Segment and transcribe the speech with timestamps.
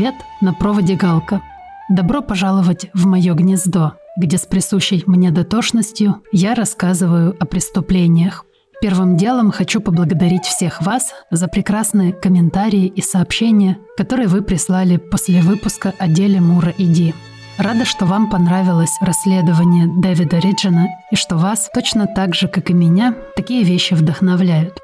[0.00, 1.42] Привет, на проводе Галка.
[1.90, 8.46] Добро пожаловать в мое гнездо, где с присущей мне дотошностью я рассказываю о преступлениях.
[8.80, 15.42] Первым делом хочу поблагодарить всех вас за прекрасные комментарии и сообщения, которые вы прислали после
[15.42, 17.14] выпуска о деле Мура и Ди.
[17.58, 22.72] Рада, что вам понравилось расследование Дэвида Риджина и что вас, точно так же, как и
[22.72, 24.78] меня, такие вещи вдохновляют.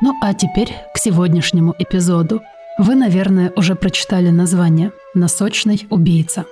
[0.00, 2.40] Ну а теперь к сегодняшнему эпизоду–
[2.78, 6.46] вы, наверное, уже прочитали название «Носочный убийца».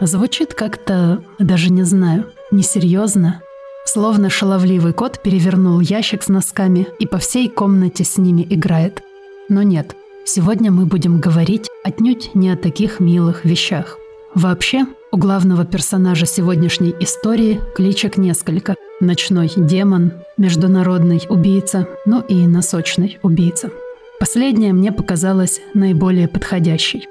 [0.00, 3.40] Звучит как-то, даже не знаю, несерьезно.
[3.84, 9.02] Словно шаловливый кот перевернул ящик с носками и по всей комнате с ними играет.
[9.48, 13.96] Но нет, сегодня мы будем говорить отнюдь не о таких милых вещах.
[14.34, 18.76] Вообще, у главного персонажа сегодняшней истории кличек несколько.
[19.00, 23.70] Ночной демон, международный убийца, ну и носочный убийца–
[24.22, 27.08] Последняя мне показалась наиболее подходящей.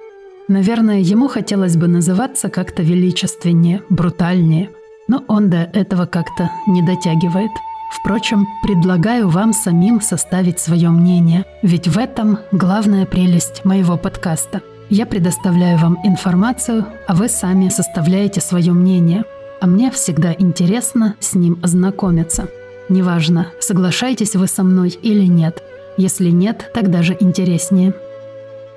[0.47, 4.69] Наверное, ему хотелось бы называться как-то величественнее, брутальнее,
[5.09, 7.51] но он до этого как-то не дотягивает.
[7.99, 14.61] Впрочем, предлагаю вам самим составить свое мнение, ведь в этом главная прелесть моего подкаста.
[14.89, 19.25] Я предоставляю вам информацию, а вы сами составляете свое мнение.
[19.59, 22.47] А мне всегда интересно с ним ознакомиться.
[22.87, 25.61] Неважно, соглашаетесь вы со мной или нет–
[26.01, 27.93] если нет, так даже интереснее.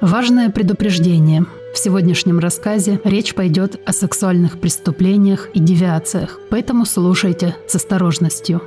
[0.00, 1.46] Важное предупреждение.
[1.72, 8.62] В сегодняшнем рассказе речь пойдет о сексуальных преступлениях и девиациях, поэтому слушайте с осторожностью.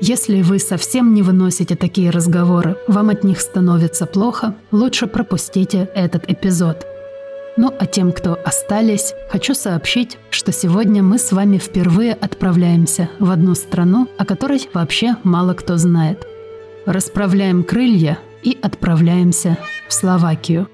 [0.00, 6.28] Если вы совсем не выносите такие разговоры, вам от них становится плохо, лучше пропустите этот
[6.28, 6.84] эпизод.
[7.56, 13.30] Ну а тем, кто остались, хочу сообщить, что сегодня мы с вами впервые отправляемся в
[13.30, 16.26] одну страну, о которой вообще мало кто знает–
[16.86, 20.68] расправляем крылья и отправляемся в Словакию.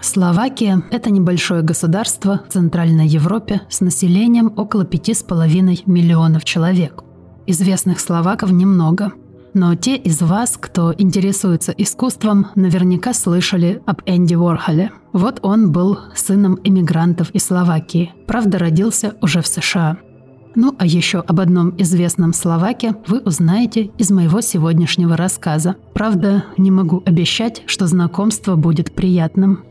[0.00, 7.04] Словакия– это небольшое государство в Центральной Европе с населением около 5,5 миллионов человек.
[7.46, 9.12] Известных словаков немного,
[9.54, 14.90] но те из вас, кто интересуется искусством, наверняка слышали об Энди Уорхоле.
[15.12, 19.98] Вот он был сыном иммигрантов из Словакии, правда родился уже в США–
[20.54, 25.76] ну а еще об одном известном словаке вы узнаете из моего сегодняшнего рассказа.
[25.94, 29.64] Правда, не могу обещать, что знакомство будет приятным.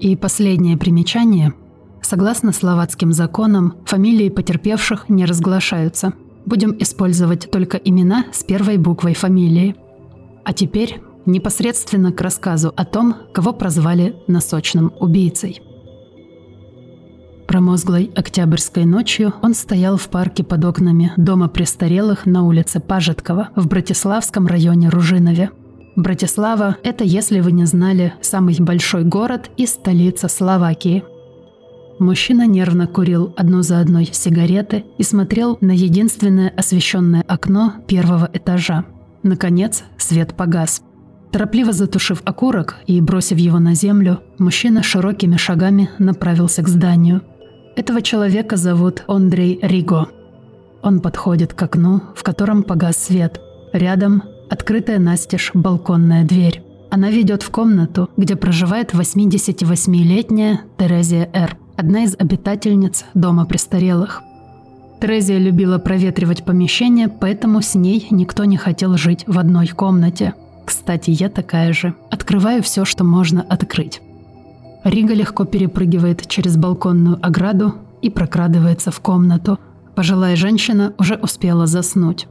[0.00, 1.54] И последнее примечание.
[2.02, 6.14] Согласно словацким законам, фамилии потерпевших не разглашаются.
[6.46, 9.76] Будем использовать только имена с первой буквой фамилии.
[10.44, 15.62] А теперь непосредственно к рассказу о том, кого прозвали носочным убийцей–
[17.50, 23.66] Промозглой октябрьской ночью он стоял в парке под окнами дома престарелых на улице Пажеткова в
[23.66, 25.50] Братиславском районе Ружинове.
[25.96, 31.02] Братислава– это, если вы не знали, самый большой город и столица Словакии.
[31.98, 38.84] Мужчина нервно курил одну за одной сигареты и смотрел на единственное освещенное окно первого этажа.
[39.24, 40.82] Наконец, свет погас.
[41.32, 47.22] Торопливо затушив окурок и бросив его на землю, мужчина широкими шагами направился к зданию–
[47.76, 50.08] этого человека зовут Андрей Риго.
[50.82, 53.40] Он подходит к окну, в котором погас свет.
[53.72, 56.62] Рядом открытая настежь балконная дверь.
[56.90, 64.22] Она ведет в комнату, где проживает 88-летняя Терезия Р., одна из обитательниц дома престарелых.
[65.00, 70.34] Терезия любила проветривать помещение, поэтому с ней никто не хотел жить в одной комнате.
[70.66, 71.94] Кстати, я такая же.
[72.10, 74.02] Открываю все, что можно открыть.
[74.84, 79.58] Рига легко перепрыгивает через балконную ограду и прокрадывается в комнату.
[79.94, 82.26] Пожилая женщина уже успела заснуть.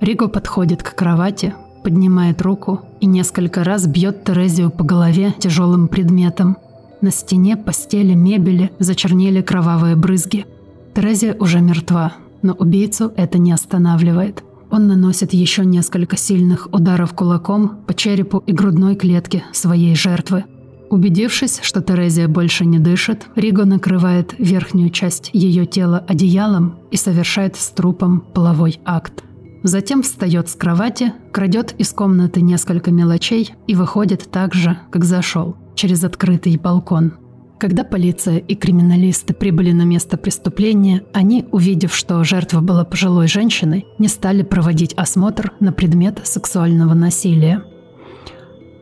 [0.00, 6.58] Риго подходит к кровати, поднимает руку и несколько раз бьет Терезию по голове тяжелым предметом.
[7.00, 10.46] На стене, постели, мебели зачернели кровавые брызги.
[10.94, 14.44] Терезия уже мертва, но убийцу это не останавливает.
[14.70, 20.44] Он наносит еще несколько сильных ударов кулаком по черепу и грудной клетке своей жертвы–
[20.90, 27.56] Убедившись, что Терезия больше не дышит, Риго накрывает верхнюю часть ее тела одеялом и совершает
[27.56, 29.24] с трупом половой акт.
[29.62, 35.56] Затем встает с кровати, крадет из комнаты несколько мелочей и выходит так же, как зашел,
[35.74, 37.14] через открытый балкон.
[37.58, 43.86] Когда полиция и криминалисты прибыли на место преступления, они, увидев, что жертва была пожилой женщиной,
[43.98, 47.64] не стали проводить осмотр на предмет сексуального насилия.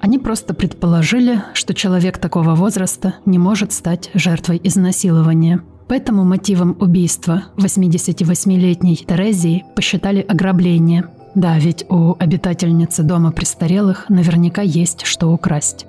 [0.03, 5.63] Они просто предположили, что человек такого возраста не может стать жертвой изнасилования.
[5.87, 11.05] Поэтому мотивом убийства 88-летней Терезии посчитали ограбление.
[11.37, 15.87] Да, ведь у обитательницы дома престарелых наверняка есть что украсть.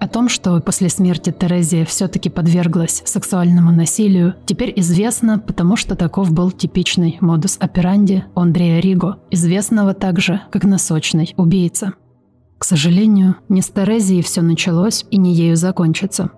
[0.00, 6.32] О том, что после смерти Терезия все-таки подверглась сексуальному насилию, теперь известно, потому что таков
[6.32, 11.94] был типичный модус операнди Андрея Риго, известного также как носочный убийца.
[12.58, 16.30] К сожалению, не с Терезией все началось и не ею закончится.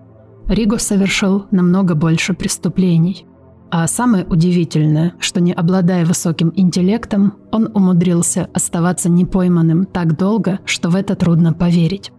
[0.47, 3.25] Риго совершил намного больше преступлений.
[3.69, 10.89] А самое удивительное, что не обладая высоким интеллектом, он умудрился оставаться непойманным так долго, что
[10.89, 12.11] в это трудно поверить.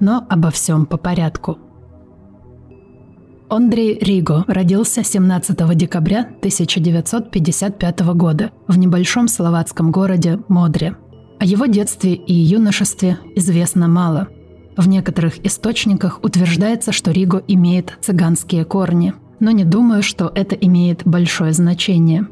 [0.00, 1.58] Но обо всем по порядку.
[3.48, 10.96] Андрей Риго родился 17 декабря 1955 года в небольшом словацком городе Модре.
[11.38, 14.28] О его детстве и юношестве известно мало.
[14.76, 21.02] В некоторых источниках утверждается, что Риго имеет цыганские корни, но не думаю, что это имеет
[21.04, 22.26] большое значение.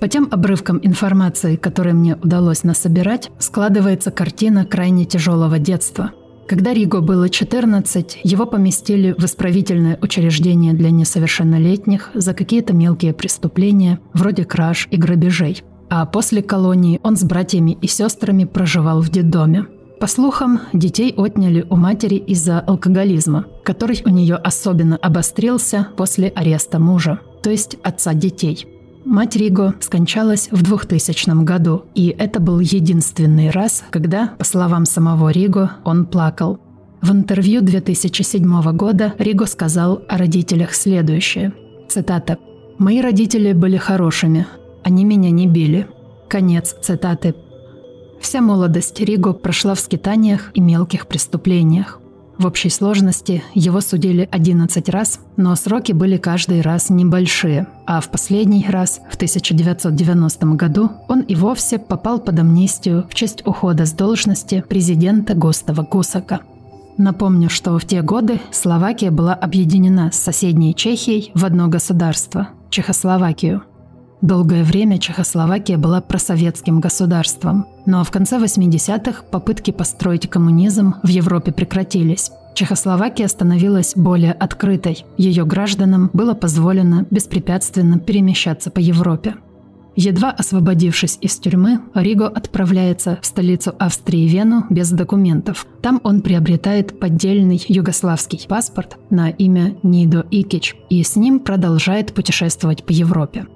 [0.00, 6.12] По тем обрывкам информации, которые мне удалось насобирать, складывается картина крайне тяжелого детства–
[6.48, 14.00] когда Риго было 14, его поместили в исправительное учреждение для несовершеннолетних за какие-то мелкие преступления,
[14.14, 15.62] вроде краж и грабежей.
[15.90, 19.66] А после колонии он с братьями и сестрами проживал в детдоме.
[20.00, 26.78] По слухам, детей отняли у матери из-за алкоголизма, который у нее особенно обострился после ареста
[26.78, 28.66] мужа, то есть отца детей–
[29.08, 35.30] Мать Риго скончалась в 2000 году, и это был единственный раз, когда, по словам самого
[35.30, 36.58] Риго, он плакал.
[37.00, 41.54] В интервью 2007 года Риго сказал о родителях следующее.
[41.88, 42.36] Цитата.
[42.76, 44.46] «Мои родители были хорошими.
[44.82, 45.86] Они меня не били».
[46.28, 47.34] Конец цитаты.
[48.20, 52.00] Вся молодость Риго прошла в скитаниях и мелких преступлениях.
[52.36, 58.10] В общей сложности его судили 11 раз, но сроки были каждый раз небольшие, а в
[58.10, 63.92] последний раз, в 1990 году, он и вовсе попал под амнистию в честь ухода с
[63.92, 66.40] должности президента Гостава Гусака.
[66.96, 73.62] Напомню, что в те годы Словакия была объединена с соседней Чехией в одно государство– Чехословакию.
[74.20, 81.52] Долгое время Чехословакия была просоветским государством, но в конце 80-х попытки построить коммунизм в Европе
[81.52, 82.32] прекратились.
[82.54, 85.04] Чехословакия становилась более открытой.
[85.16, 89.36] Ее гражданам было позволено беспрепятственно перемещаться по Европе.
[89.94, 95.66] Едва освободившись из тюрьмы, Риго отправляется в столицу Австрии Вену без документов.
[95.80, 102.84] Там он приобретает поддельный югославский паспорт на имя Нидо Икич и с ним продолжает путешествовать
[102.84, 103.46] по Европе.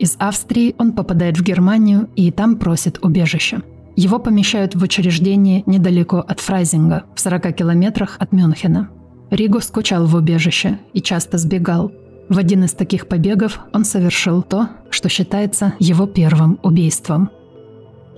[0.00, 3.60] Из Австрии он попадает в Германию и там просит убежище.
[3.96, 8.88] Его помещают в учреждение недалеко от Фрайзинга, в 40 километрах от Мюнхена.
[9.30, 11.92] Риго скучал в убежище и часто сбегал.
[12.30, 17.28] В один из таких побегов он совершил то, что считается его первым убийством.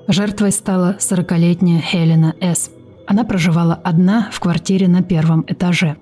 [0.06, 2.70] Жертвой стала 40-летняя Хелена С.
[3.08, 5.96] Она проживала одна в квартире на первом этаже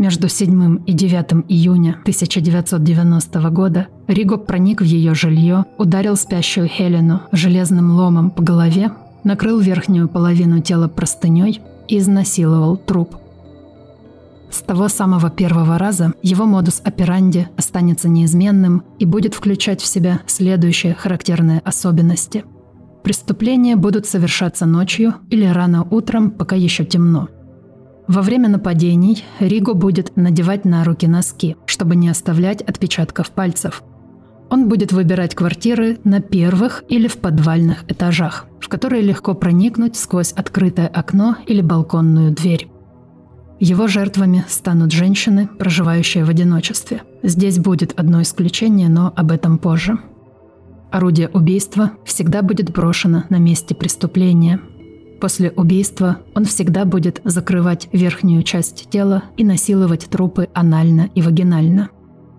[0.00, 7.20] между 7 и 9 июня 1990 года Риго проник в ее жилье, ударил спящую Хелену
[7.32, 8.92] железным ломом по голове,
[9.24, 13.14] накрыл верхнюю половину тела простыней и изнасиловал труп.
[14.50, 20.20] С того самого первого раза его модус операнди останется неизменным и будет включать в себя
[20.26, 22.44] следующие характерные особенности.
[23.04, 27.28] Преступления будут совершаться ночью или рано утром, пока еще темно–
[28.10, 33.84] во время нападений Риго будет надевать на руки носки, чтобы не оставлять отпечатков пальцев.
[34.50, 40.32] Он будет выбирать квартиры на первых или в подвальных этажах, в которые легко проникнуть сквозь
[40.32, 42.68] открытое окно или балконную дверь.
[43.60, 47.02] Его жертвами станут женщины, проживающие в одиночестве.
[47.22, 49.98] Здесь будет одно исключение, но об этом позже.
[50.90, 54.58] Орудие убийства всегда будет брошено на месте преступления,
[55.20, 61.90] После убийства он всегда будет закрывать верхнюю часть тела и насиловать трупы анально и вагинально.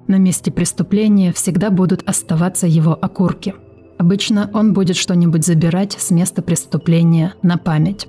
[0.08, 3.54] На месте преступления всегда будут оставаться его окурки.
[4.00, 8.08] Обычно он будет что-нибудь забирать с места преступления на память.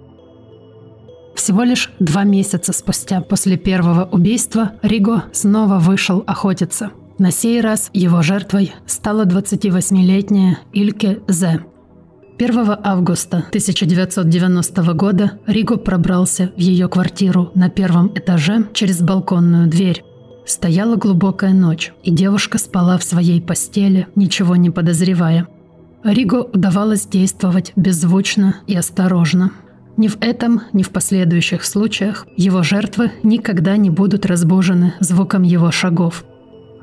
[1.34, 6.92] Всего лишь два месяца спустя после первого убийства Риго снова вышел охотиться.
[7.18, 11.60] На сей раз его жертвой стала 28-летняя Ильке Зе.
[12.38, 20.02] 1 августа 1990 года Риго пробрался в ее квартиру на первом этаже через балконную дверь.
[20.46, 25.46] Стояла глубокая ночь, и девушка спала в своей постели, ничего не подозревая.
[26.02, 29.52] Риго удавалось действовать беззвучно и осторожно.
[29.96, 35.70] Ни в этом, ни в последующих случаях его жертвы никогда не будут разбужены звуком его
[35.70, 36.24] шагов.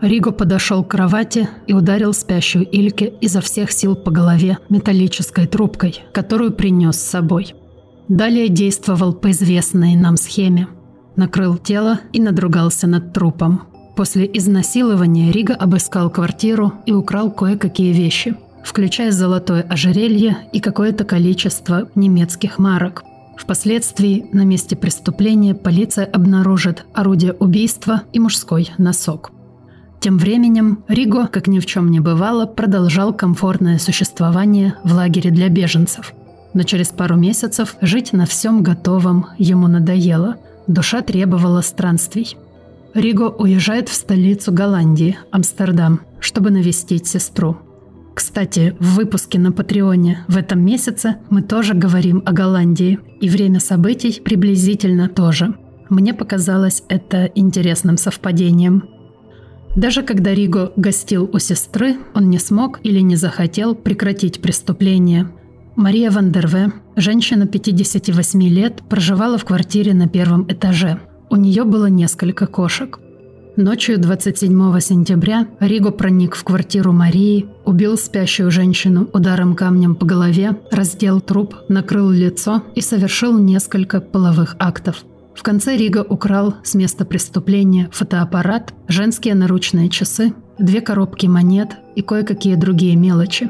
[0.01, 6.03] Риго подошел к кровати и ударил спящую Ильке изо всех сил по голове металлической трубкой,
[6.13, 7.53] которую принес с собой.
[8.07, 10.67] Далее действовал по известной нам схеме.
[11.15, 13.63] Накрыл тело и надругался над трупом.
[13.95, 21.89] После изнасилования Рига обыскал квартиру и украл кое-какие вещи– включая золотое ожерелье и какое-то количество
[21.95, 23.03] немецких марок.
[23.37, 29.31] Впоследствии на месте преступления полиция обнаружит орудие убийства и мужской носок.
[29.99, 35.49] Тем временем Риго, как ни в чем не бывало, продолжал комфортное существование в лагере для
[35.49, 36.13] беженцев.
[36.53, 40.37] Но через пару месяцев жить на всем готовом ему надоело.
[40.67, 42.37] Душа требовала странствий.
[42.93, 47.57] Риго уезжает в столицу Голландии, Амстердам, чтобы навестить сестру–
[48.19, 53.61] кстати, в выпуске на Патреоне в этом месяце мы тоже говорим о Голландии, и время
[53.61, 55.55] событий приблизительно тоже.
[55.87, 58.83] Мне показалось это интересным совпадением.
[59.75, 65.29] Даже когда Риго гостил у сестры, он не смог или не захотел прекратить преступление.
[65.75, 70.99] Мария Вандерве, женщина 58 лет, проживала в квартире на первом этаже.
[71.29, 72.99] У нее было несколько кошек–
[73.59, 80.57] Ночью 27 сентября Риго проник в квартиру Марии, убил спящую женщину ударом камнем по голове,
[80.71, 85.03] раздел труп, накрыл лицо и совершил несколько половых актов.
[85.39, 92.01] В конце Рига украл с места преступления фотоаппарат, женские наручные часы, две коробки монет и
[92.01, 93.49] кое-какие другие мелочи.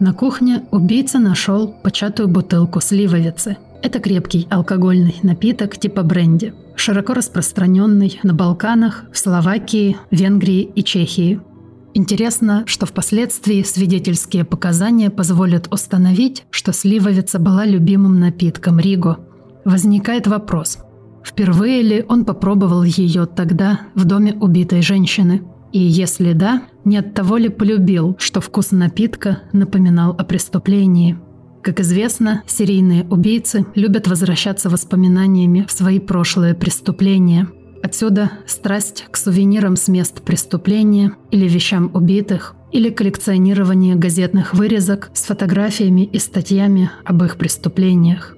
[0.00, 3.56] На кухне убийца нашел початую бутылку сливовицы.
[3.84, 11.40] Это крепкий алкогольный напиток типа бренди– широко распространенный на Балканах, в Словакии, Венгрии и Чехии.
[11.94, 19.20] Интересно, что впоследствии свидетельские показания позволят установить, что сливовица была любимым напитком Риго.
[19.64, 20.78] Возникает вопрос,
[21.28, 25.42] впервые ли он попробовал ее тогда в доме убитой женщины?
[25.72, 31.18] И если да, не от того ли полюбил, что вкус напитка напоминал о преступлении–
[31.68, 37.48] как известно, серийные убийцы любят возвращаться воспоминаниями в свои прошлые преступления.
[37.82, 45.24] Отсюда страсть к сувенирам с мест преступления или вещам убитых, или коллекционирование газетных вырезок с
[45.24, 48.37] фотографиями и статьями об их преступлениях.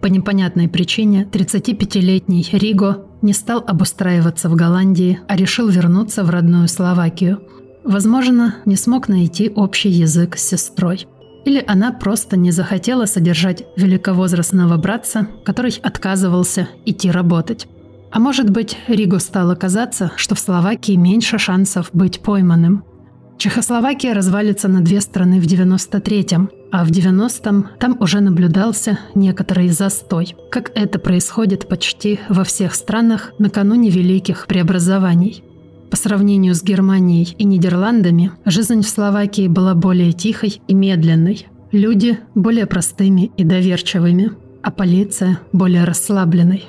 [0.00, 6.68] По непонятной причине 35-летний Риго не стал обустраиваться в Голландии, а решил вернуться в родную
[6.68, 7.42] Словакию.
[7.84, 11.06] Возможно, не смог найти общий язык с сестрой–
[11.44, 17.66] или она просто не захотела содержать великовозрастного братца, который отказывался идти работать.
[18.12, 22.84] А может быть, Ригу стало казаться, что в Словакии меньше шансов быть пойманным.
[23.40, 30.36] Чехословакия развалится на две страны в 93-м, а в 90-м там уже наблюдался некоторый застой,
[30.50, 35.42] как это происходит почти во всех странах накануне великих преобразований–
[35.90, 41.46] по сравнению с Германией и Нидерландами, жизнь в Словакии была более тихой и медленной.
[41.72, 44.32] Люди более простыми и доверчивыми,
[44.62, 46.64] а полиция более расслабленной.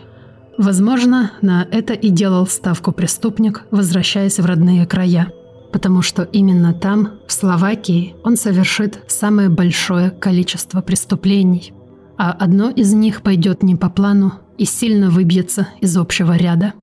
[0.58, 5.32] Возможно, на это и делал ставку преступник, возвращаясь в родные края.
[5.72, 11.74] Потому что именно там, в Словакии, он совершит самое большое количество преступлений.
[12.18, 16.74] А одно из них пойдет не по плану и сильно выбьется из общего ряда.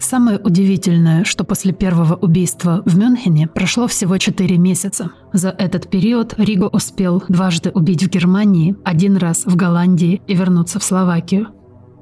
[0.00, 5.12] Самое удивительное, что после первого убийства в Мюнхене прошло всего 4 месяца.
[5.32, 10.80] За этот период Риго успел дважды убить в Германии, один раз в Голландии и вернуться
[10.80, 11.46] в Словакию.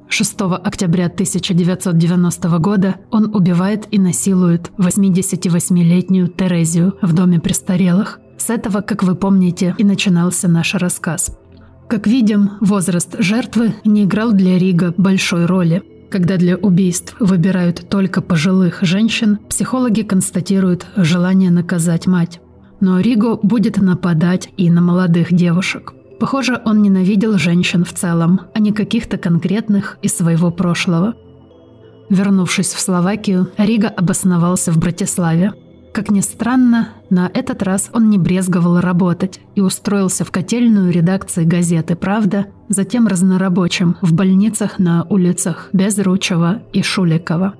[0.09, 8.19] 6 октября 1990 года он убивает и насилует 88-летнюю Терезию в доме престарелых.
[8.37, 11.37] С этого, как вы помните, и начинался наш рассказ.
[11.87, 15.83] Как видим, возраст жертвы не играл для Рига большой роли.
[16.09, 22.41] Когда для убийств выбирают только пожилых женщин, психологи констатируют желание наказать мать.
[22.79, 25.93] Но Риго будет нападать и на молодых девушек.
[26.19, 31.15] Похоже, он ненавидел женщин в целом, а не каких-то конкретных из своего прошлого.
[32.09, 35.53] Вернувшись в Словакию, Рига обосновался в Братиславе.
[35.93, 41.45] Как ни странно, на этот раз он не брезговал работать и устроился в котельную редакции
[41.45, 47.55] газеты «Правда», затем разнорабочим в больницах на улицах Безручева и Шуликова.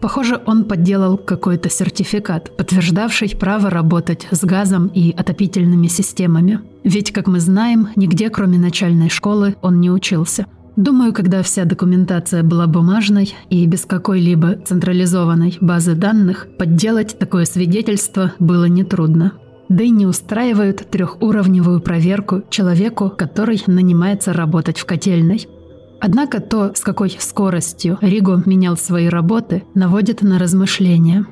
[0.00, 6.60] Похоже, он подделал какой-то сертификат, подтверждавший право работать с газом и отопительными системами.
[6.84, 10.46] Ведь, как мы знаем, нигде, кроме начальной школы, он не учился.
[10.76, 18.32] Думаю, когда вся документация была бумажной и без какой-либо централизованной базы данных, подделать такое свидетельство
[18.38, 19.32] было нетрудно.
[19.68, 25.46] Да и не устраивают трехуровневую проверку человеку, который нанимается работать в котельной–
[26.00, 31.26] Однако то, с какой скоростью Риго менял свои работы, наводит на размышления.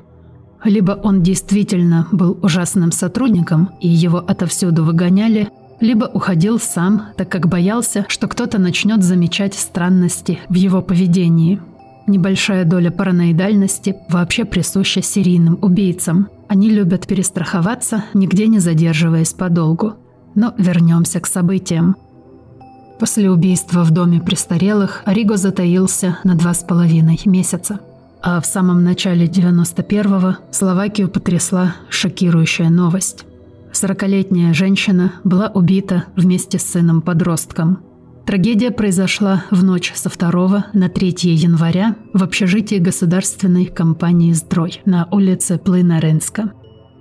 [0.63, 5.49] Либо он действительно был ужасным сотрудником, и его отовсюду выгоняли,
[5.81, 11.61] либо уходил сам, так как боялся, что кто-то начнет замечать странности в его поведении.
[12.07, 16.29] Небольшая доля параноидальности вообще присуща серийным убийцам.
[16.49, 19.95] Они любят перестраховаться, нигде не задерживаясь подолгу.
[20.35, 21.97] Но вернемся к событиям.
[22.99, 27.81] После убийства в доме престарелых Риго затаился на два с половиной месяца.
[28.21, 33.25] А в самом начале 91-го Словакию потрясла шокирующая новость.
[33.73, 37.79] Сорокалетняя женщина была убита вместе с сыном-подростком.
[38.27, 45.07] Трагедия произошла в ночь со 2 на 3 января в общежитии государственной компании «Здрой» на
[45.11, 46.53] улице Плынаренска.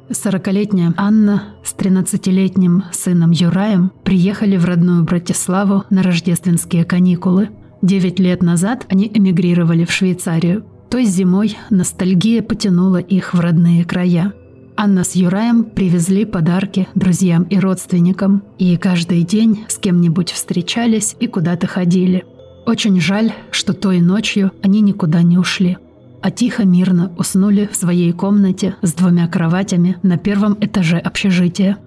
[0.09, 7.49] Сорокалетняя Анна с 13-летним сыном Юраем приехали в родную Братиславу на рождественские каникулы.
[7.81, 10.65] Девять лет назад они эмигрировали в Швейцарию.
[10.89, 14.33] Той зимой ностальгия потянула их в родные края.
[14.77, 21.27] Анна с Юраем привезли подарки друзьям и родственникам, и каждый день с кем-нибудь встречались и
[21.27, 22.23] куда-то ходили.
[22.65, 25.77] Очень жаль, что той ночью они никуда не ушли–
[26.21, 31.77] а тихо мирно уснули в своей комнате с двумя кроватями на первом этаже общежития.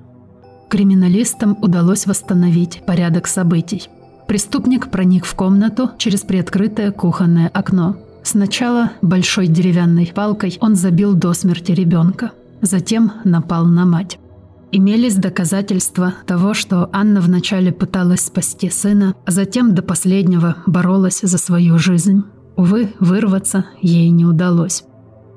[0.69, 3.89] Криминалистам удалось восстановить порядок событий.
[4.29, 7.97] Преступник проник в комнату через приоткрытое кухонное окно.
[8.23, 12.31] Сначала большой деревянной палкой он забил до смерти ребенка,
[12.63, 14.19] затем напал на мать.
[14.73, 21.39] Имелись доказательства того, что Анна вначале пыталась спасти сына, а затем до последнего боролась за
[21.39, 22.23] свою жизнь.
[22.61, 24.85] Увы, вырваться ей не удалось.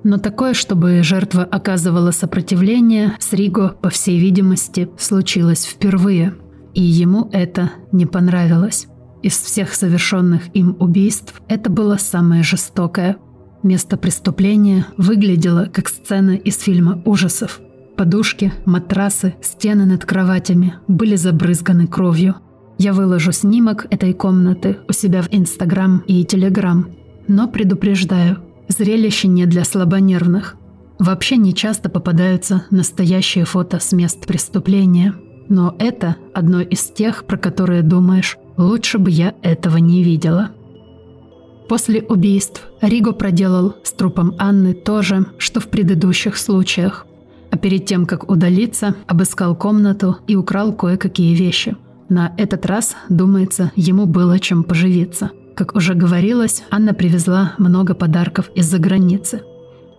[0.03, 6.33] Но такое, чтобы жертва оказывала сопротивление, с Риго, по всей видимости, случилось впервые.
[6.73, 8.88] И ему это не понравилось.
[9.21, 13.15] Из всех совершенных им убийств это было самое жестокое.
[13.63, 17.62] Место преступления выглядело как сцена из фильма ужасов.
[17.95, 22.36] Подушки, матрасы, стены над кроватями были забрызганы кровью.
[22.77, 26.88] Я выложу снимок этой комнаты у себя в Инстаграм и Телеграм,
[27.27, 30.55] но предупреждаю, зрелище не для слабонервных.
[30.99, 35.15] Вообще не часто попадаются настоящие фото с мест преступления.
[35.49, 40.51] Но это одно из тех, про которые думаешь, лучше бы я этого не видела.
[41.67, 47.05] После убийств Риго проделал с трупом Анны то же, что в предыдущих случаях.
[47.51, 51.75] А перед тем, как удалиться, обыскал комнату и украл кое-какие вещи.
[52.09, 58.49] На этот раз, думается, ему было чем поживиться– как уже говорилось, Анна привезла много подарков
[58.55, 59.41] из-за границы.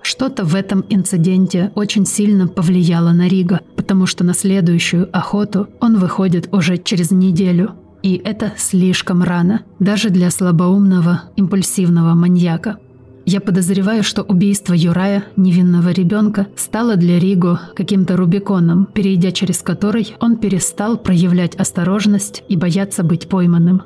[0.03, 5.97] Что-то в этом инциденте очень сильно повлияло на Рига, потому что на следующую охоту он
[5.97, 7.73] выходит уже через неделю.
[8.03, 12.77] И это слишком рано, даже для слабоумного, импульсивного маньяка.
[13.25, 20.15] Я подозреваю, что убийство Юрая, невинного ребенка, стало для Риго каким-то рубиконом, перейдя через который
[20.21, 23.83] он перестал проявлять осторожность и бояться быть пойманным.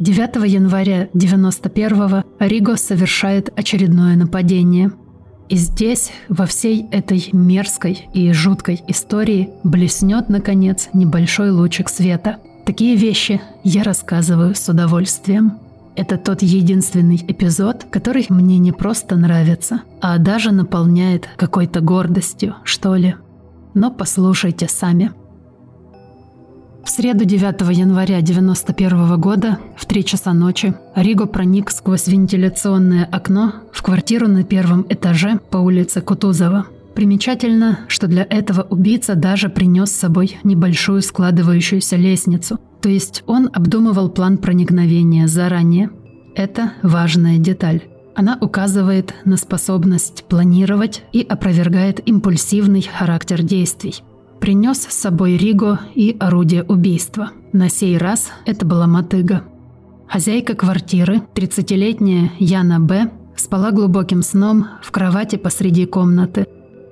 [0.00, 4.92] 9 января 91-го Риго совершает очередное нападение.
[5.48, 12.38] И здесь, во всей этой мерзкой и жуткой истории, блеснет, наконец, небольшой лучик света.
[12.66, 15.58] Такие вещи я рассказываю с удовольствием.
[15.96, 22.96] Это тот единственный эпизод, который мне не просто нравится, а даже наполняет какой-то гордостью, что
[22.96, 23.14] ли.
[23.74, 25.12] Но послушайте сами–
[26.84, 33.54] в среду 9 января 1991 года в 3 часа ночи Риго проник сквозь вентиляционное окно
[33.72, 36.66] в квартиру на первом этаже по улице Кутузова.
[36.94, 43.50] Примечательно, что для этого убийца даже принес с собой небольшую складывающуюся лестницу, то есть он
[43.52, 45.90] обдумывал план проникновения заранее.
[46.36, 47.82] Это важная деталь.
[48.14, 54.02] Она указывает на способность планировать и опровергает импульсивный характер действий
[54.44, 57.30] принес с собой Риго и орудие убийства.
[57.54, 59.42] На сей раз это была мотыга.
[60.06, 66.46] Хозяйка квартиры, 30-летняя Яна Б., спала глубоким сном в кровати посреди комнаты.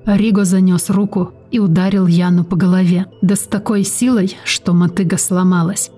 [0.06, 5.90] Риго занес руку и ударил Яну по голове, да с такой силой, что мотыга сломалась.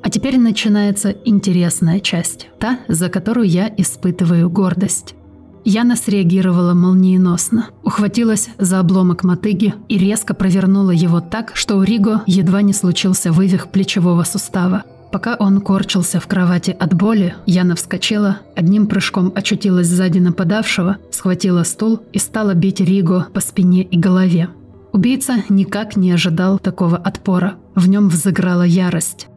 [0.00, 5.16] А теперь начинается интересная часть, та, за которую я испытываю гордость.
[5.64, 12.22] Яна среагировала молниеносно, ухватилась за обломок мотыги и резко провернула его так, что у Риго
[12.26, 14.84] едва не случился вывих плечевого сустава.
[15.10, 21.62] Пока он корчился в кровати от боли, Яна вскочила, одним прыжком очутилась сзади нападавшего, схватила
[21.62, 24.48] стул и стала бить Риго по спине и голове.
[24.92, 27.54] Убийца никак не ожидал такого отпора.
[27.74, 29.28] В нем взыграла ярость.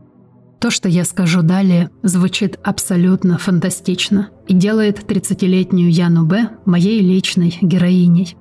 [0.60, 7.58] То, что я скажу далее, звучит абсолютно фантастично и делает 30-летнюю Яну Б моей личной
[7.62, 8.36] героиней.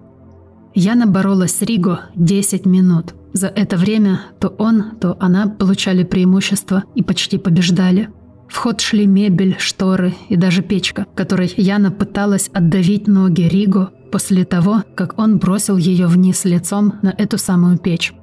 [0.74, 3.14] Яна боролась с Риго 10 минут.
[3.34, 8.08] За это время то он, то она получали преимущество и почти побеждали.
[8.48, 14.44] В ход шли мебель, шторы и даже печка, которой Яна пыталась отдавить ноги Риго после
[14.46, 18.14] того, как он бросил ее вниз лицом на эту самую печь.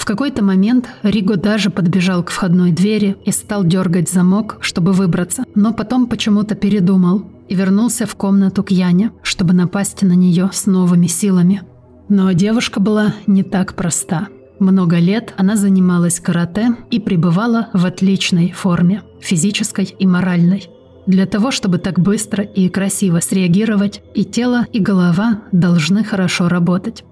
[0.00, 5.44] В какой-то момент Риго даже подбежал к входной двери и стал дергать замок, чтобы выбраться,
[5.54, 10.64] но потом почему-то передумал и вернулся в комнату к Яне, чтобы напасть на нее с
[10.64, 11.64] новыми силами.
[12.08, 14.28] Но девушка была не так проста.
[14.58, 20.66] Много лет она занималась карате и пребывала в отличной форме, физической и моральной.
[21.06, 27.04] Для того, чтобы так быстро и красиво среагировать, и тело, и голова должны хорошо работать.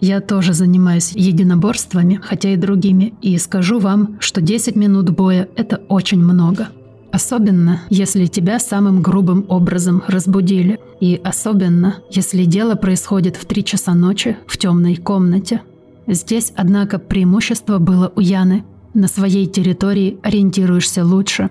[0.00, 5.80] Я тоже занимаюсь единоборствами, хотя и другими, и скажу вам, что 10 минут боя– это
[5.88, 6.68] очень много.
[7.10, 10.78] Особенно, если тебя самым грубым образом разбудили.
[11.00, 15.62] И особенно, если дело происходит в 3 часа ночи в темной комнате.
[16.06, 18.64] Здесь, однако, преимущество было у Яны.
[18.94, 21.50] На своей территории ориентируешься лучше.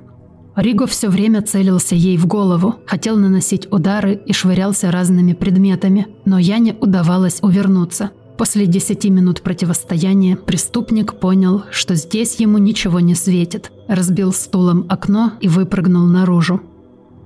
[0.55, 6.39] Риго все время целился ей в голову, хотел наносить удары и швырялся разными предметами, но
[6.39, 13.71] Яне удавалось увернуться– После 10 минут противостояния преступник понял, что здесь ему ничего не светит,
[13.87, 16.61] разбил стулом окно и выпрыгнул наружу.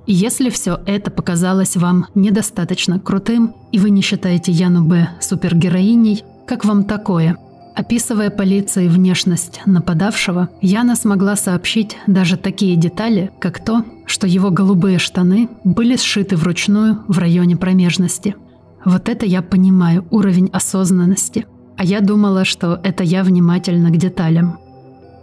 [0.08, 6.64] Если все это показалось вам недостаточно крутым, и вы не считаете Яну Б супергероиней, как
[6.64, 7.38] вам такое?
[7.76, 14.98] Описывая полиции внешность нападавшего, Яна смогла сообщить даже такие детали, как то, что его голубые
[14.98, 18.36] штаны были сшиты вручную в районе промежности–
[18.86, 21.46] вот это я понимаю, уровень осознанности.
[21.78, 24.60] А я думала, что это я внимательна к деталям.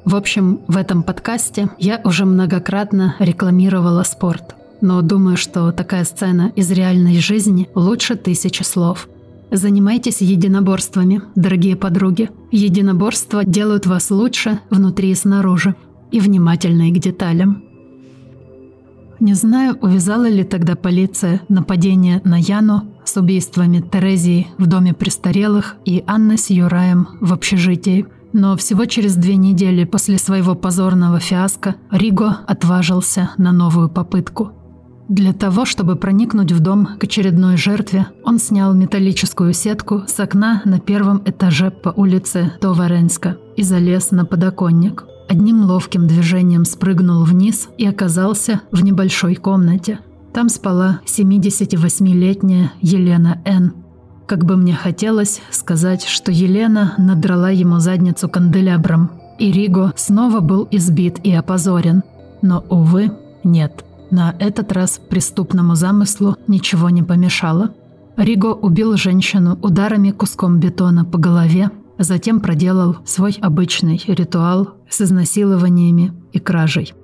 [0.05, 4.55] В общем, в этом подкасте я уже многократно рекламировала спорт.
[4.81, 9.09] Но думаю, что такая сцена из реальной жизни лучше тысячи слов.
[9.51, 12.31] Занимайтесь единоборствами, дорогие подруги.
[12.51, 15.75] Единоборства делают вас лучше внутри и снаружи.
[16.11, 17.67] И внимательны к деталям.
[19.20, 25.74] Не знаю, увязала ли тогда полиция нападение на Яну с убийствами Терезии в доме престарелых
[25.85, 28.07] и Анны с Юраем в общежитии.
[28.33, 34.52] Но всего через две недели после своего позорного фиаско Риго отважился на новую попытку.
[35.09, 40.61] Для того, чтобы проникнуть в дом к очередной жертве, он снял металлическую сетку с окна
[40.64, 47.69] на первом этаже по улице Товаренска и залез на подоконник– Одним ловким движением спрыгнул вниз
[47.77, 50.01] и оказался в небольшой комнате.
[50.33, 53.75] Там спала 78-летняя Елена Н.
[54.27, 60.67] Как бы мне хотелось сказать, что Елена надрала ему задницу канделябром, и Риго снова был
[60.71, 62.03] избит и опозорен.
[62.41, 63.12] Но, увы,
[63.45, 63.85] нет.
[64.11, 67.75] На этот раз преступному замыслу ничего не помешало.
[68.17, 76.12] Риго убил женщину ударами куском бетона по голове Затем проделал свой обычный ритуал с изнасилованиями
[76.32, 76.94] и кражей.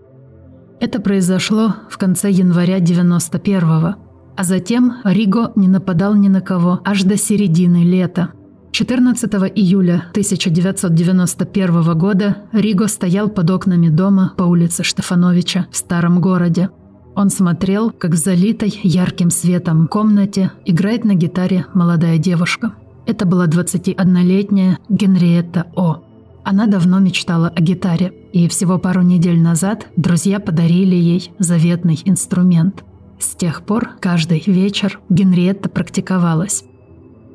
[0.80, 3.96] Это произошло в конце января 91-го,
[4.36, 8.30] а затем Риго не нападал ни на кого аж до середины лета.
[8.70, 16.70] 14 июля 1991 года Риго стоял под окнами дома по улице Штефановича в старом городе.
[17.16, 22.74] Он смотрел, как в залитой ярким светом комнате играет на гитаре молодая девушка–
[23.06, 26.02] это была 21-летняя Генриетта О.
[26.44, 32.84] Она давно мечтала о гитаре, и всего пару недель назад друзья подарили ей заветный инструмент.
[33.18, 36.64] С тех пор каждый вечер Генриетта практиковалась.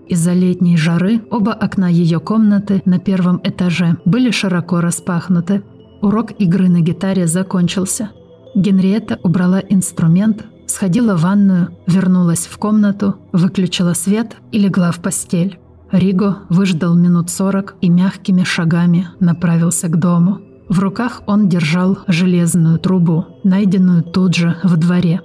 [0.08, 5.64] Из-за летней жары оба окна ее комнаты на первом этаже были широко распахнуты.
[6.02, 8.12] Урок игры на гитаре закончился.
[8.56, 15.58] Генриетта убрала инструмент, Сходила в ванную, вернулась в комнату, выключила свет и легла в постель.
[15.92, 20.42] Риго выждал минут сорок и мягкими шагами направился к дому.
[20.70, 25.22] В руках он держал железную трубу, найденную тут же в дворе.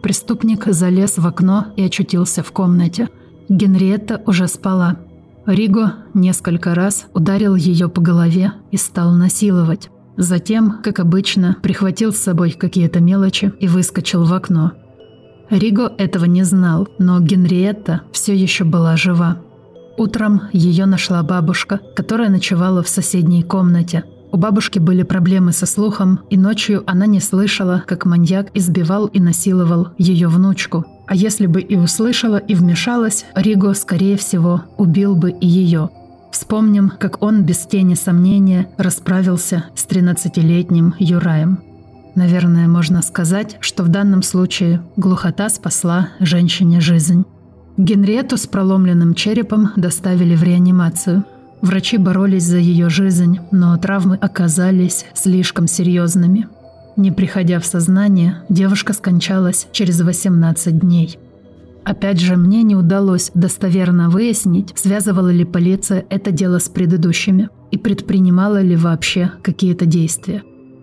[0.00, 3.08] Преступник залез в окно и очутился в комнате.
[3.48, 4.98] Генриетта уже спала.
[5.44, 9.90] Риго несколько раз ударил ее по голове и стал насиловать.
[10.18, 14.72] Затем, как обычно, прихватил с собой какие-то мелочи и выскочил в окно.
[15.48, 19.38] Риго этого не знал, но Генриетта все еще была жива.
[19.96, 24.02] Утром ее нашла бабушка, которая ночевала в соседней комнате.
[24.32, 29.20] У бабушки были проблемы со слухом, и ночью она не слышала, как маньяк избивал и
[29.20, 30.84] насиловал ее внучку.
[31.06, 35.90] А если бы и услышала и вмешалась, Риго, скорее всего, убил бы и ее.
[36.30, 41.60] Вспомним, как он без тени сомнения расправился с 13-летним Юраем.
[42.14, 47.24] Наверное, можно сказать, что в данном случае глухота спасла женщине жизнь.
[47.76, 51.24] Генриету с проломленным черепом доставили в реанимацию.
[51.62, 56.48] Врачи боролись за ее жизнь, но травмы оказались слишком серьезными.
[56.96, 61.18] Не приходя в сознание, девушка скончалась через 18 дней.
[61.88, 67.78] Опять же, мне не удалось достоверно выяснить, связывала ли полиция это дело с предыдущими и
[67.78, 70.42] предпринимала ли вообще какие-то действия.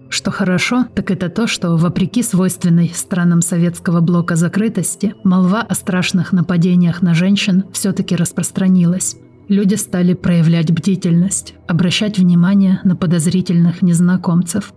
[0.10, 6.34] Что хорошо, так это то, что, вопреки свойственной странам советского блока закрытости, молва о страшных
[6.34, 9.16] нападениях на женщин все-таки распространилась.
[9.48, 14.74] Люди стали проявлять бдительность, обращать внимание на подозрительных незнакомцев.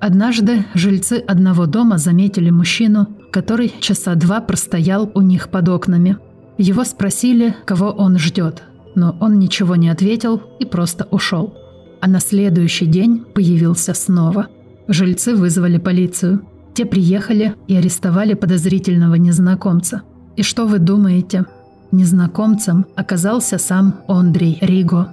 [0.00, 6.18] Однажды жильцы одного дома заметили мужчину, который часа два простоял у них под окнами.
[6.56, 8.62] Его спросили, кого он ждет,
[8.94, 11.54] но он ничего не ответил и просто ушел.
[12.00, 14.48] А на следующий день появился снова–
[14.88, 16.46] Жильцы вызвали полицию.
[16.72, 20.02] Те приехали и арестовали подозрительного незнакомца.
[20.36, 21.44] И что вы думаете?
[21.92, 25.12] Незнакомцем оказался сам Андрей Риго.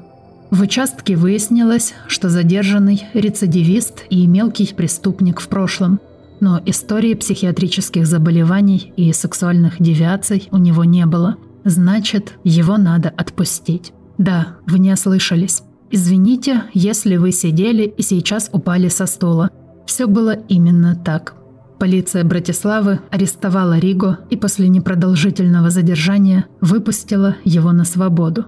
[0.56, 6.00] В участке выяснилось, что задержанный рецидивист и мелкий преступник в прошлом.
[6.40, 11.36] Но истории психиатрических заболеваний и сексуальных девиаций у него не было.
[11.66, 13.92] Значит, его надо отпустить.
[14.18, 15.62] Да, вы не ослышались.
[15.92, 19.50] Извините, если вы сидели и сейчас упали со стола.
[19.86, 21.36] Все было именно так.
[21.80, 28.46] Полиция Братиславы арестовала Риго и после непродолжительного задержания выпустила его на свободу.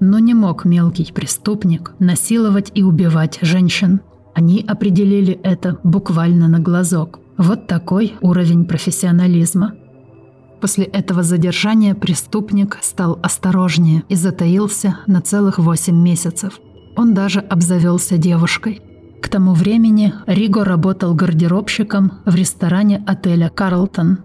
[0.00, 4.00] Но не мог мелкий преступник насиловать и убивать женщин.
[4.34, 7.20] Они определили это буквально на глазок.
[7.38, 9.74] Вот такой уровень профессионализма.
[10.60, 16.58] После этого задержания преступник стал осторожнее и затаился на целых 8 месяцев.
[16.96, 18.80] Он даже обзавелся девушкой–
[19.24, 24.18] к тому времени Риго работал гардеробщиком в ресторане отеля «Карлтон».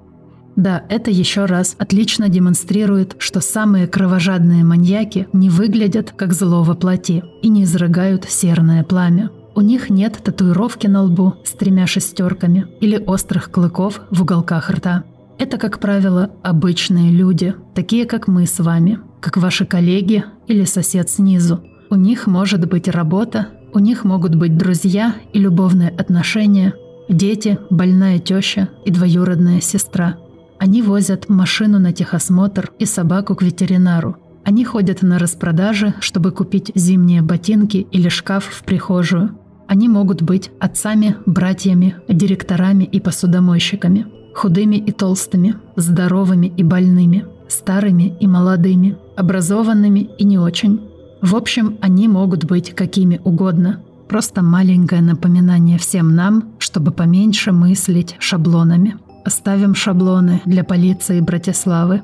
[0.60, 6.76] Да, это еще раз отлично демонстрирует, что самые кровожадные маньяки не выглядят как зло во
[6.76, 9.30] плоти и не изрыгают серное пламя.
[9.56, 15.06] У них нет татуировки на лбу с тремя шестерками или острых клыков в уголках рта.
[15.38, 21.10] Это, как правило, обычные люди, такие как мы с вами, как ваши коллеги или сосед
[21.10, 21.64] снизу.
[21.90, 26.74] У них может быть работа, у них могут быть друзья и любовные отношения,
[27.08, 30.18] дети, больная теща и двоюродная сестра.
[30.60, 34.18] Они возят машину на техосмотр и собаку к ветеринару.
[34.44, 39.38] Они ходят на распродажи, чтобы купить зимние ботинки или шкаф в прихожую.
[39.68, 48.16] Они могут быть отцами, братьями, директорами и посудомойщиками, худыми и толстыми, здоровыми и больными, старыми
[48.20, 50.82] и молодыми, образованными и не очень,
[51.22, 53.84] в общем, они могут быть какими угодно.
[54.08, 58.98] Просто маленькое напоминание всем нам, чтобы поменьше мыслить шаблонами.
[59.30, 62.02] Оставим шаблоны для полиции Братиславы.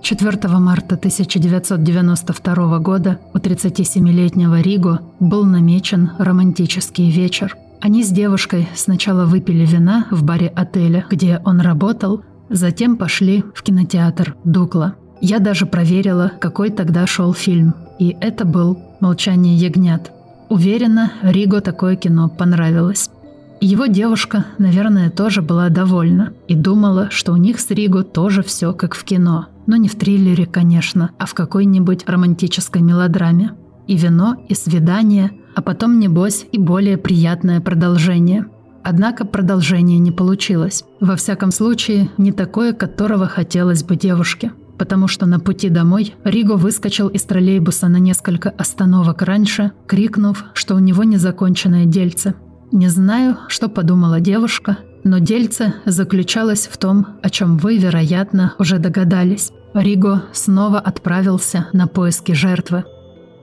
[0.00, 7.56] 4 марта 1992 года у 37-летнего Риго был намечен романтический вечер.
[7.80, 13.64] Они с девушкой сначала выпили вина в баре отеля, где он работал, затем пошли в
[13.64, 14.94] кинотеатр «Дукла».
[15.20, 17.74] Я даже проверила, какой тогда шел фильм.
[17.98, 20.12] И это был «Молчание ягнят».
[20.48, 23.10] Уверена, Риго такое кино понравилось.
[23.60, 28.72] Его девушка, наверное, тоже была довольна и думала, что у них с Риго тоже все
[28.72, 29.46] как в кино.
[29.66, 33.52] Но не в триллере, конечно, а в какой-нибудь романтической мелодраме.
[33.86, 38.46] И вино, и свидание, а потом, небось, и более приятное продолжение.
[38.82, 40.84] Однако продолжение не получилось.
[41.00, 46.54] Во всяком случае, не такое, которого хотелось бы девушке потому что на пути домой Риго
[46.54, 52.34] выскочил из троллейбуса на несколько остановок раньше, крикнув, что у него незаконченное дельце.
[52.74, 58.78] Не знаю, что подумала девушка, но дельце заключалось в том, о чем вы, вероятно, уже
[58.78, 59.52] догадались.
[59.74, 62.84] Риго снова отправился на поиски жертвы.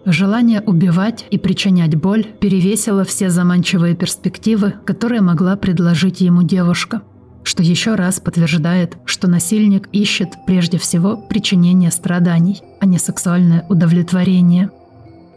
[0.04, 7.02] Желание убивать и причинять боль перевесило все заманчивые перспективы, которые могла предложить ему девушка–
[7.44, 14.70] что еще раз подтверждает, что насильник ищет прежде всего причинение страданий, а не сексуальное удовлетворение.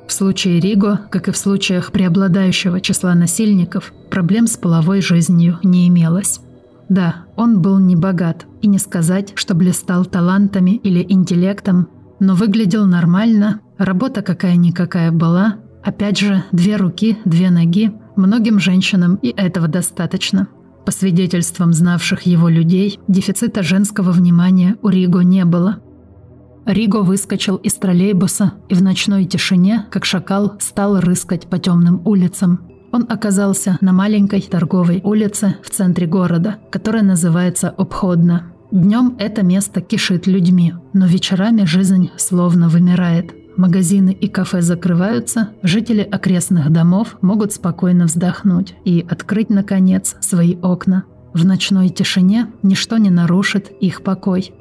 [0.07, 5.89] В случае Риго, как и в случаях преобладающего числа насильников, проблем с половой жизнью не
[5.89, 6.41] имелось.
[6.89, 11.89] Да, он был не богат, и не сказать, что блистал талантами или интеллектом,
[12.21, 19.29] но выглядел нормально, работа какая-никакая была, опять же, две руки, две ноги, многим женщинам и
[19.29, 20.49] этого достаточно.
[20.85, 25.79] По свидетельствам знавших его людей, дефицита женского внимания у Риго не было.
[26.67, 32.61] Риго выскочил из троллейбуса и в ночной тишине, как шакал, стал рыскать по темным улицам.
[32.91, 38.53] Он оказался на маленькой торговой улице в центре города, которая называется Обходно.
[38.71, 43.35] Днем это место кишит людьми, но вечерами жизнь словно вымирает.
[43.57, 51.05] Магазины и кафе закрываются, жители окрестных домов могут спокойно вздохнуть и открыть, наконец, свои окна.
[51.35, 54.53] В ночной тишине ничто не нарушит их покой.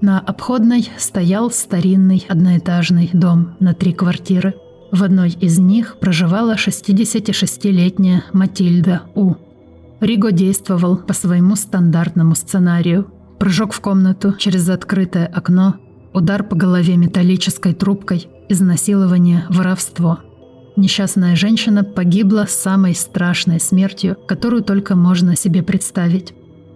[0.00, 4.54] На обходной стоял старинный одноэтажный дом на три квартиры.
[4.92, 9.34] В одной из них проживала 66-летняя Матильда У.
[10.00, 13.10] Риго действовал по своему стандартному сценарию.
[13.38, 15.76] Прыжок в комнату через открытое окно,
[16.16, 20.20] Удар по голове металлической трубкой, изнасилование, воровство.
[20.74, 26.32] Несчастная женщина погибла самой страшной смертью, которую только можно себе представить.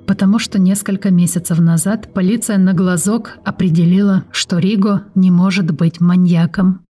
[0.07, 6.85] Потому что несколько месяцев назад полиция на глазок определила, что Риго не может быть маньяком.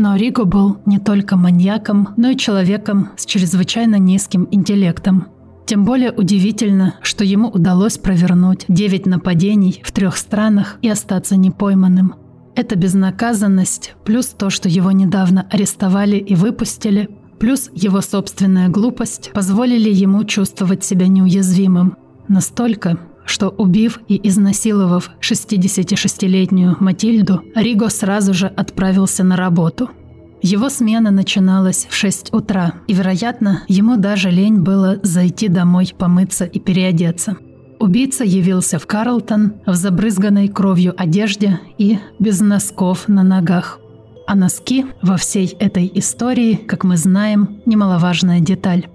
[0.00, 5.26] Но Риго был не только маньяком, но и человеком с чрезвычайно низким интеллектом.
[5.66, 12.14] Тем более удивительно, что ему удалось провернуть 9 нападений в трех странах и остаться непойманным.
[12.58, 19.88] Эта безнаказанность, плюс то, что его недавно арестовали и выпустили, плюс его собственная глупость позволили
[19.88, 21.96] ему чувствовать себя неуязвимым.
[22.26, 29.90] Настолько, что убив и изнасиловав 66-летнюю Матильду, Риго сразу же отправился на работу.
[30.42, 36.44] Его смена начиналась в 6 утра, и, вероятно, ему даже лень было зайти домой помыться
[36.44, 37.36] и переодеться.
[37.78, 43.78] Убийца явился в Карлтон в забрызганной кровью одежде и без носков на ногах.
[44.26, 48.88] А носки во всей этой истории, как мы знаем, немаловажная деталь.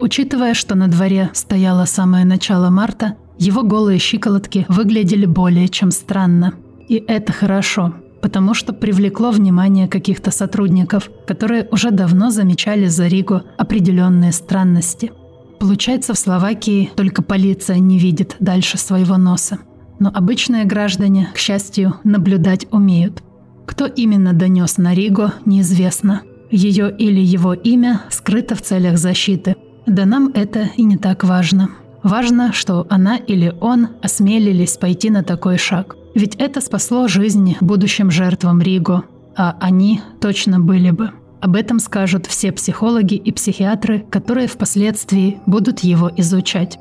[0.00, 6.54] Учитывая, что на дворе стояло самое начало марта, его голые щиколотки выглядели более чем странно.
[6.88, 13.42] И это хорошо, потому что привлекло внимание каких-то сотрудников, которые уже давно замечали за Ригу
[13.56, 15.12] определенные странности.
[15.58, 19.58] Получается, в Словакии только полиция не видит дальше своего носа.
[19.98, 23.22] Но обычные граждане, к счастью, наблюдать умеют.
[23.66, 26.22] Кто именно донес на Ригу, неизвестно.
[26.50, 29.56] Ее или его имя скрыто в целях защиты.
[29.86, 31.70] Да нам это и не так важно.
[32.02, 35.96] Важно, что она или он осмелились пойти на такой шаг.
[36.14, 39.04] Ведь это спасло жизни будущим жертвам Риго,
[39.36, 41.12] а они точно были бы.
[41.40, 46.78] Об этом скажут все психологи и психиатры, которые впоследствии будут его изучать.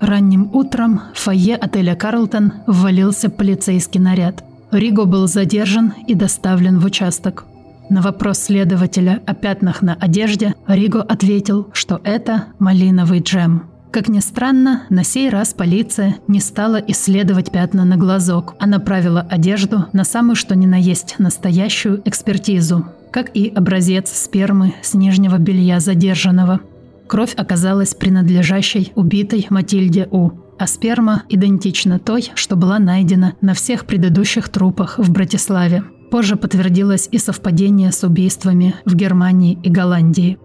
[0.00, 4.44] Ранним утром в фойе отеля «Карлтон» ввалился полицейский наряд.
[4.70, 7.46] Риго был задержан и доставлен в участок.
[7.90, 14.20] На вопрос следователя о пятнах на одежде Риго ответил, что это малиновый джем– как ни
[14.20, 20.04] странно, на сей раз полиция не стала исследовать пятна на глазок, а направила одежду на
[20.04, 26.60] самую что ни на есть настоящую экспертизу, как и образец спермы с нижнего белья задержанного.
[27.06, 33.86] Кровь оказалась принадлежащей убитой Матильде У, а сперма идентична той, что была найдена на всех
[33.86, 35.84] предыдущих трупах в Братиславе.
[36.10, 40.38] Позже подтвердилось и совпадение с убийствами в Германии и Голландии.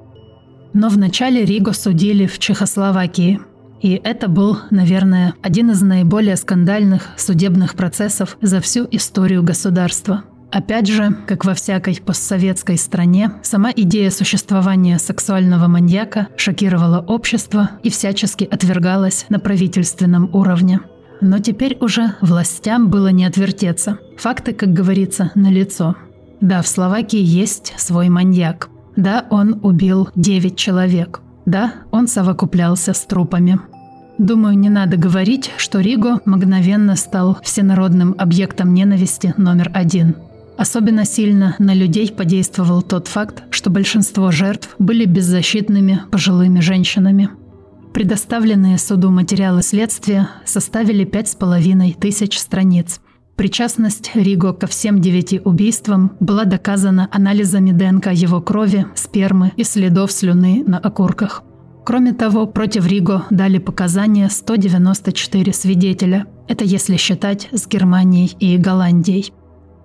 [0.74, 3.40] Но вначале Риго судили в Чехословакии.
[3.82, 10.24] И это был, наверное, один из наиболее скандальных судебных процессов за всю историю государства.
[10.54, 17.90] Опять же, как во всякой постсоветской стране, сама идея существования сексуального маньяка шокировала общество и
[17.90, 20.82] всячески отвергалась на правительственном уровне.
[21.22, 23.98] Но теперь уже властям было не отвертеться.
[24.20, 25.96] Факты, как говорится, налицо.
[26.40, 28.70] Да, в Словакии есть свой маньяк.
[28.96, 31.22] Да, он убил 9 человек.
[31.48, 33.60] Да, он совокуплялся с трупами.
[34.20, 40.16] Думаю, не надо говорить, что Риго мгновенно стал всенародным объектом ненависти номер один.
[40.58, 47.30] Особенно сильно на людей подействовал тот факт, что большинство жертв были беззащитными пожилыми женщинами.
[47.94, 53.00] Предоставленные суду материалы следствия составили пять с половиной тысяч страниц.
[53.36, 60.12] Причастность Риго ко всем девяти убийствам была доказана анализами ДНК его крови, спермы и следов
[60.12, 61.44] слюны на окурках.
[61.84, 66.28] Кроме того, против Риго дали показания 194 свидетеля.
[66.48, 69.34] Это если считать с Германией и Голландией.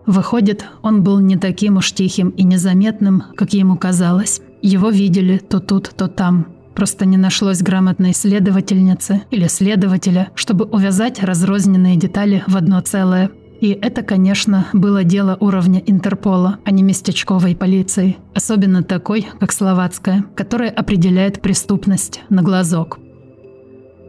[0.09, 4.41] Выходит, он был не таким уж тихим и незаметным, как ему казалось.
[4.63, 6.47] Его видели то тут, то там.
[6.75, 13.31] Просто не нашлось грамотной следовательницы или следователя, чтобы увязать разрозненные детали в одно целое.
[13.61, 18.17] И это, конечно, было дело уровня Интерпола, а не местечковой полиции.
[18.35, 22.99] Особенно такой, как словацкая, которая определяет преступность на глазок.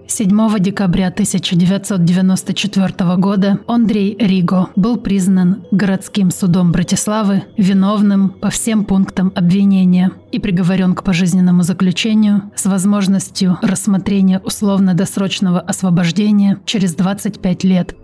[0.09, 9.31] 7 декабря 1994 года Андрей Риго был признан городским судом Братиславы виновным по всем пунктам
[9.35, 17.95] обвинения и приговорен к пожизненному заключению с возможностью рассмотрения условно-досрочного освобождения через 25 лет.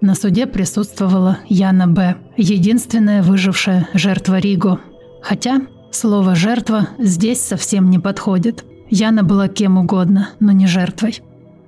[0.00, 4.80] На суде присутствовала Яна Б., единственная выжившая жертва Риго.
[5.22, 8.64] Хотя слово «жертва» здесь совсем не подходит.
[8.88, 11.20] Яна была кем угодно, но не жертвой.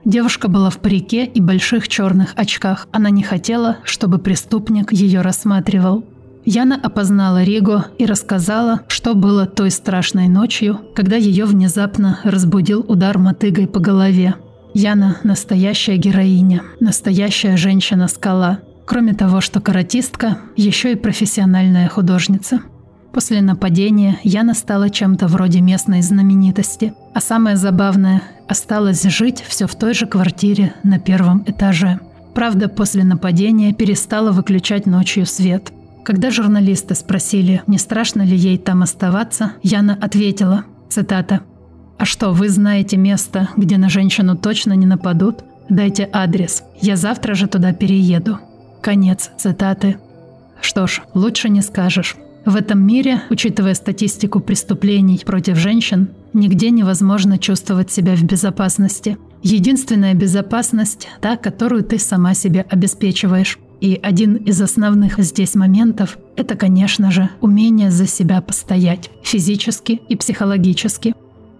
[0.04, 2.88] Девушка была в парике и больших черных очках.
[2.92, 6.04] Она не хотела, чтобы преступник ее рассматривал.
[6.44, 13.16] Яна опознала Риго и рассказала, что было той страшной ночью, когда ее внезапно разбудил удар
[13.16, 14.34] мотыгой по голове.
[14.74, 18.58] Яна– настоящая героиня, настоящая женщина-скала.
[18.84, 22.60] Кроме того, что каратистка, еще и профессиональная художница.
[23.14, 26.94] После нападения Яна стала чем-то вроде местной знаменитости.
[27.14, 32.00] А самое забавное, осталась жить все в той же квартире на первом этаже.
[32.34, 35.72] Правда, после нападения перестала выключать ночью свет.
[36.04, 41.40] Когда журналисты спросили, не страшно ли ей там оставаться, Яна ответила, цитата,
[41.96, 45.44] «А что, вы знаете место, где на женщину точно не нападут?
[45.68, 48.40] Дайте адрес, я завтра же туда перееду».
[48.82, 49.98] Конец цитаты.
[50.60, 52.16] Что ж, лучше не скажешь.
[52.44, 59.16] В этом мире, учитывая статистику преступлений против женщин, нигде невозможно чувствовать себя в безопасности.
[59.42, 63.58] Единственная безопасность– та, которую ты сама себе обеспечиваешь.
[63.80, 70.16] И один из основных здесь моментов– это, конечно же, умение за себя постоять физически и
[70.16, 71.14] психологически.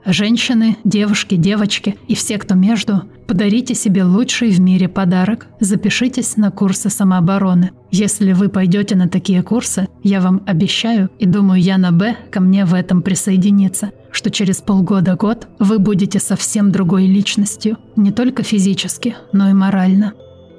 [0.06, 5.46] Женщины, девушки, девочки и все, кто между, подарите себе лучший в мире подарок.
[5.60, 7.70] Запишитесь на курсы самообороны.
[7.90, 12.16] Если вы пойдете на такие курсы, я вам обещаю, и думаю, Яна Б.
[12.30, 18.42] ко мне в этом присоединится, что через полгода-год вы будете совсем другой личностью, не только
[18.42, 20.12] физически, но и морально.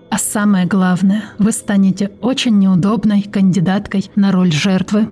[0.09, 5.11] А самое главное, вы станете очень неудобной кандидаткой на роль жертвы.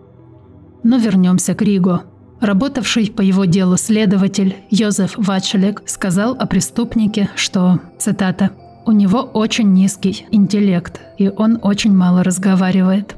[0.82, 2.04] Но вернемся к Риго.
[2.40, 8.52] Работавший по его делу следователь Йозеф Вачелек сказал о преступнике, что, цитата,
[8.86, 13.16] «У него очень низкий интеллект, и он очень мало разговаривает».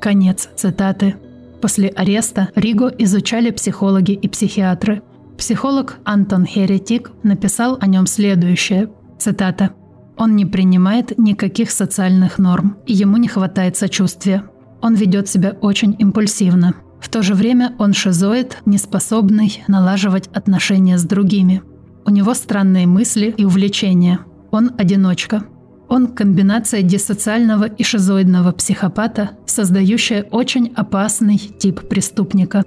[0.00, 1.16] Конец цитаты.
[1.60, 5.02] После ареста Риго изучали психологи и психиатры.
[5.36, 9.70] Психолог Антон Херетик написал о нем следующее, цитата,
[10.16, 14.44] «Он не принимает никаких социальных норм, и ему не хватает сочувствия.
[14.80, 21.04] Он ведет себя очень импульсивно, в то же время он шизоид, неспособный налаживать отношения с
[21.04, 21.62] другими.
[22.04, 24.20] У него странные мысли и увлечения.
[24.50, 25.44] Он одиночка.
[25.88, 32.64] Он комбинация диссоциального и шизоидного психопата, создающая очень опасный тип преступника.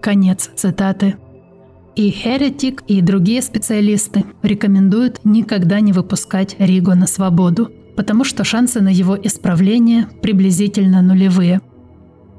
[0.00, 1.16] Конец цитаты.
[1.94, 8.80] И Херетик, и другие специалисты рекомендуют никогда не выпускать Риго на свободу, потому что шансы
[8.80, 11.60] на его исправление приблизительно нулевые–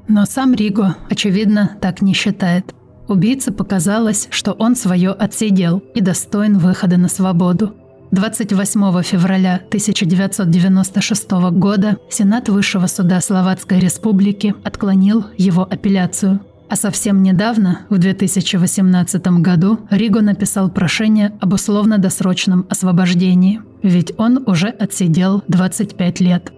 [0.08, 2.74] но сам Риго, очевидно, так не считает.
[3.08, 7.74] Убийце показалось, что он свое отсидел и достоин выхода на свободу.
[8.12, 16.40] 28 февраля 1996 года Сенат Высшего суда Словацкой Республики отклонил его апелляцию.
[16.68, 24.68] А совсем недавно, в 2018 году, Риго написал прошение об условно-досрочном освобождении, ведь он уже
[24.68, 26.52] отсидел 25 лет.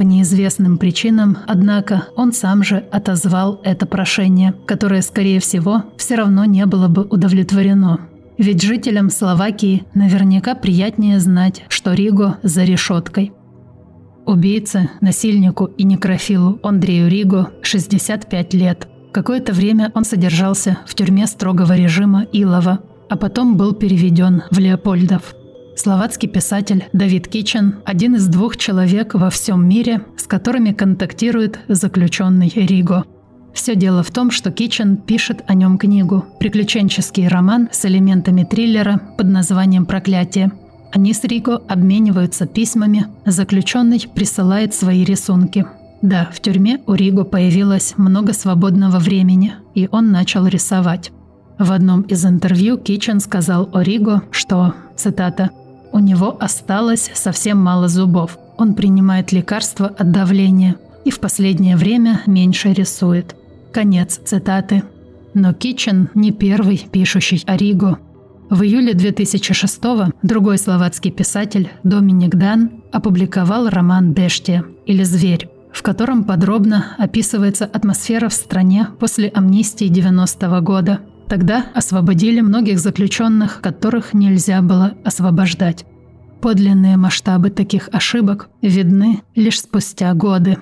[0.00, 6.46] По неизвестным причинам, однако, он сам же отозвал это прошение, которое, скорее всего, все равно
[6.46, 8.00] не было бы удовлетворено.
[8.38, 13.32] Ведь жителям Словакии наверняка приятнее знать, что Риго за решеткой.
[14.24, 18.88] Убийце, насильнику и некрофилу Андрею Риго 65 лет.
[19.12, 22.80] Какое-то время он содержался в тюрьме строгого режима Илова,
[23.10, 25.34] а потом был переведен в Леопольдов–
[25.76, 32.52] Словацкий писатель Давид Кичен– один из двух человек во всем мире, с которыми контактирует заключенный
[32.54, 33.04] Риго.
[33.54, 39.00] Все дело в том, что Кичен пишет о нем книгу– приключенческий роман с элементами триллера
[39.16, 40.52] под названием «Проклятие».
[40.92, 45.64] Они с Рико обмениваются письмами, заключенный присылает свои рисунки.
[46.02, 51.12] Да, в тюрьме у Риго появилось много свободного времени, и он начал рисовать.
[51.58, 55.50] В одном из интервью Кичен сказал о Риго, что, цитата,
[55.92, 58.38] «У него осталось совсем мало зубов.
[58.56, 63.34] Он принимает лекарства от давления и в последнее время меньше рисует».
[63.72, 64.82] Конец цитаты.
[65.34, 67.98] Но Кичен не первый пишущий о Риго.
[68.50, 69.80] В июле 2006
[70.22, 78.28] другой словацкий писатель Доминик Дан опубликовал роман «Бештия» или «Зверь», в котором подробно описывается атмосфера
[78.28, 80.98] в стране после амнистии 90-го года.
[81.30, 85.84] Тогда освободили многих заключенных, которых нельзя было освобождать.
[86.40, 90.58] Подлинные масштабы таких ошибок видны лишь спустя годы.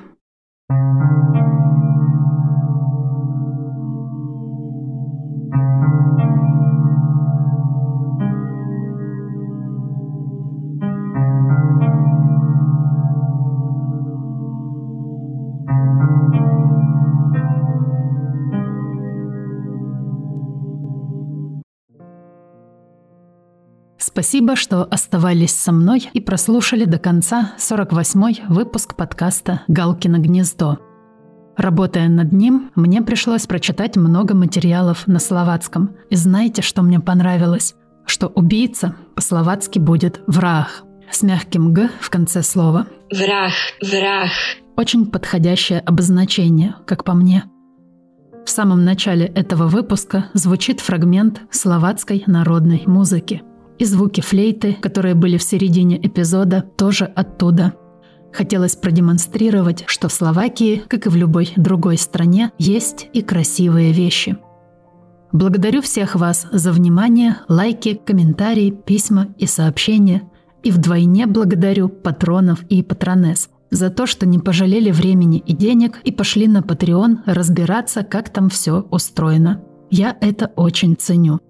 [24.19, 30.81] Спасибо, что оставались со мной и прослушали до конца 48-й выпуск подкаста «Галкино гнездо».
[31.57, 35.95] Работая над ним, мне пришлось прочитать много материалов на словацком.
[36.11, 37.77] И знаете, что мне понравилось?
[38.07, 42.89] Что убийца по-словацки будет «враг» с мягким «г» в конце слова.
[43.13, 44.33] Враг, враг.
[44.77, 47.45] Очень подходящее обозначение, как по мне.
[48.45, 53.43] В самом начале этого выпуска звучит фрагмент словацкой народной музыки–
[53.79, 57.75] и звуки флейты, которые были в середине эпизода, тоже оттуда.
[58.33, 64.37] Хотелось продемонстрировать, что в Словакии, как и в любой другой стране, есть и красивые вещи.
[65.33, 70.23] Благодарю всех вас за внимание, лайки, комментарии, письма и сообщения.
[70.63, 76.13] И вдвойне благодарю патронов и патронесс за то, что не пожалели времени и денег и
[76.13, 79.63] пошли на Patreon разбираться, как там все устроено.
[79.91, 81.41] Я это очень ценю.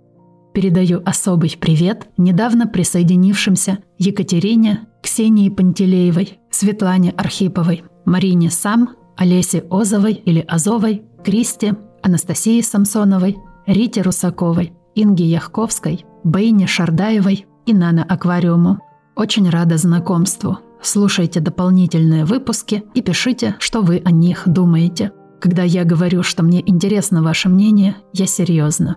[0.59, 10.41] Передаю особый привет недавно присоединившимся Екатерине, Ксении Пантелеевой, Светлане Архиповой, Марине Сам, Олесе Озовой или
[10.49, 13.37] Азовой, Кристе, Анастасии Самсоновой,
[13.69, 18.81] Рите Русаковой, Инге Яхковской, Бейне Шардаевой и Нана Аквариуму.
[19.15, 20.59] Очень рада знакомству.
[20.83, 25.13] Слушайте дополнительные выпуски и пишите, что вы о них думаете.
[25.41, 28.97] Когда я говорю, что мне интересно ваше мнение, я серьезно.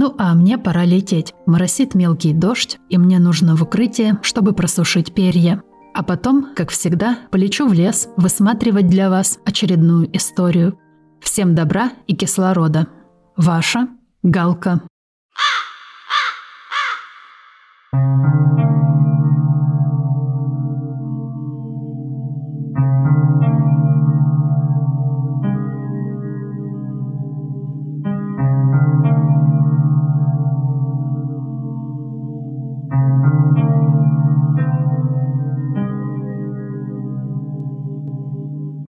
[0.00, 1.34] Ну а мне пора лететь.
[1.44, 5.60] Моросит мелкий дождь, и мне нужно в укрытие, чтобы просушить перья.
[5.92, 10.78] А потом, как всегда, полечу в лес высматривать для вас очередную историю.
[11.20, 12.86] Всем добра и кислорода.
[13.36, 13.88] Ваша
[14.22, 14.82] Галка.
[17.90, 19.47] thank you